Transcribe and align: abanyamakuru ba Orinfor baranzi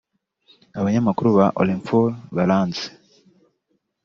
abanyamakuru 0.79 1.29
ba 1.37 1.45
Orinfor 1.59 2.07
baranzi 2.35 2.85